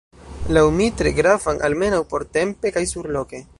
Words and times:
Laŭ 0.57 0.63
mi 0.77 0.87
tre 1.01 1.11
gravan, 1.19 1.61
almenaŭ 1.69 2.01
portempe 2.15 2.75
kaj 2.79 2.87
surloke. 2.97 3.47